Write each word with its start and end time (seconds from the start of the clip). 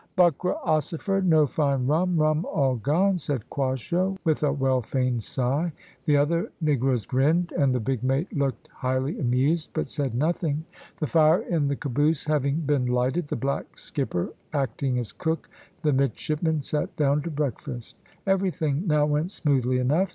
"Buckra 0.15 0.55
ossifer 0.65 1.21
no 1.21 1.45
find 1.45 1.87
rum 1.87 2.17
rum 2.17 2.43
all 2.51 2.75
gone!" 2.75 3.19
said 3.19 3.47
Quasho, 3.51 4.17
with 4.23 4.41
a 4.41 4.51
well 4.51 4.81
feigned 4.81 5.21
sigh. 5.21 5.73
The 6.05 6.17
other 6.17 6.51
negroes 6.59 7.05
grinned, 7.05 7.51
and 7.51 7.71
the 7.75 7.79
big 7.79 8.01
mate 8.03 8.35
looked 8.35 8.67
highly 8.73 9.19
amused, 9.19 9.69
but 9.75 9.87
said 9.87 10.15
nothing. 10.15 10.65
The 10.99 11.05
fire 11.05 11.43
in 11.43 11.67
the 11.67 11.75
caboose 11.75 12.25
having 12.25 12.61
been 12.61 12.87
lighted, 12.87 13.27
the 13.27 13.35
black 13.35 13.77
skipper 13.77 14.33
acting 14.53 14.97
as 14.97 15.11
cook, 15.11 15.47
the 15.83 15.93
midshipmen 15.93 16.61
sat 16.61 16.95
down 16.97 17.21
to 17.21 17.29
breakfast. 17.29 17.95
Everything 18.25 18.87
now 18.87 19.05
went 19.05 19.29
smoothly 19.29 19.77
enough. 19.77 20.09